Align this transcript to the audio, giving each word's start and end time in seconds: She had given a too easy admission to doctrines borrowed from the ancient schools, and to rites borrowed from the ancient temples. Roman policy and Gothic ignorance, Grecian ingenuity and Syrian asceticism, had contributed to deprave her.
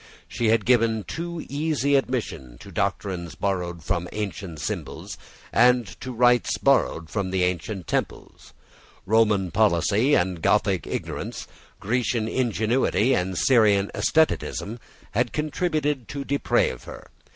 She 0.27 0.47
had 0.47 0.65
given 0.65 1.01
a 1.01 1.03
too 1.03 1.45
easy 1.47 1.93
admission 1.95 2.57
to 2.61 2.71
doctrines 2.71 3.35
borrowed 3.35 3.83
from 3.83 4.05
the 4.05 4.15
ancient 4.17 4.59
schools, 4.59 5.15
and 5.53 5.85
to 6.01 6.11
rites 6.11 6.57
borrowed 6.57 7.07
from 7.07 7.29
the 7.29 7.43
ancient 7.43 7.85
temples. 7.85 8.51
Roman 9.05 9.51
policy 9.51 10.15
and 10.15 10.41
Gothic 10.41 10.87
ignorance, 10.87 11.45
Grecian 11.79 12.27
ingenuity 12.27 13.13
and 13.13 13.37
Syrian 13.37 13.91
asceticism, 13.93 14.79
had 15.11 15.33
contributed 15.33 16.07
to 16.07 16.23
deprave 16.25 16.85
her. 16.85 17.11